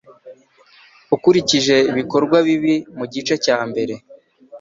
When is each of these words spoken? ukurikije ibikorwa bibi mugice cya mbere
ukurikije 1.15 1.75
ibikorwa 1.91 2.37
bibi 2.47 2.73
mugice 2.97 3.33
cya 3.45 3.57
mbere 3.69 3.93